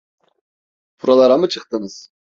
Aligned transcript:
Buralara 1.01 1.37
mı 1.37 1.49
çıktınız? 1.49 2.09